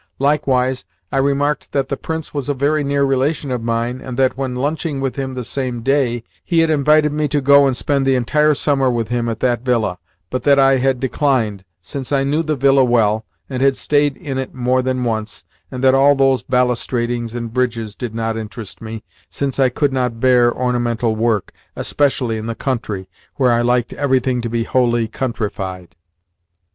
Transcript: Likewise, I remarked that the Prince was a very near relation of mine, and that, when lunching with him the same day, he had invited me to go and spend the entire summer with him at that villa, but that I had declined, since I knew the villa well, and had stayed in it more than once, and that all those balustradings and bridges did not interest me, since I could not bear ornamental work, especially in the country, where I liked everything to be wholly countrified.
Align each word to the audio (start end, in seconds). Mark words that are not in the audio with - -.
Likewise, 0.17 0.83
I 1.11 1.17
remarked 1.17 1.73
that 1.73 1.89
the 1.89 1.95
Prince 1.95 2.33
was 2.33 2.49
a 2.49 2.55
very 2.55 2.83
near 2.83 3.03
relation 3.03 3.51
of 3.51 3.61
mine, 3.63 4.01
and 4.01 4.17
that, 4.17 4.35
when 4.35 4.55
lunching 4.55 4.99
with 4.99 5.15
him 5.15 5.35
the 5.35 5.43
same 5.43 5.81
day, 5.81 6.23
he 6.43 6.61
had 6.61 6.71
invited 6.71 7.11
me 7.13 7.27
to 7.27 7.39
go 7.39 7.67
and 7.67 7.77
spend 7.77 8.03
the 8.07 8.15
entire 8.15 8.55
summer 8.55 8.89
with 8.89 9.09
him 9.09 9.29
at 9.29 9.41
that 9.41 9.61
villa, 9.61 9.99
but 10.31 10.41
that 10.41 10.57
I 10.57 10.77
had 10.77 10.99
declined, 10.99 11.63
since 11.81 12.11
I 12.11 12.23
knew 12.23 12.41
the 12.41 12.55
villa 12.55 12.83
well, 12.83 13.25
and 13.47 13.61
had 13.61 13.77
stayed 13.77 14.17
in 14.17 14.39
it 14.39 14.55
more 14.55 14.81
than 14.81 15.03
once, 15.03 15.43
and 15.69 15.83
that 15.83 15.93
all 15.93 16.15
those 16.15 16.41
balustradings 16.41 17.35
and 17.35 17.53
bridges 17.53 17.93
did 17.93 18.15
not 18.15 18.35
interest 18.37 18.81
me, 18.81 19.03
since 19.29 19.59
I 19.59 19.69
could 19.69 19.93
not 19.93 20.19
bear 20.19 20.51
ornamental 20.51 21.15
work, 21.15 21.51
especially 21.75 22.37
in 22.39 22.47
the 22.47 22.55
country, 22.55 23.07
where 23.35 23.51
I 23.51 23.61
liked 23.61 23.93
everything 23.93 24.41
to 24.41 24.49
be 24.49 24.63
wholly 24.63 25.07
countrified. 25.07 25.95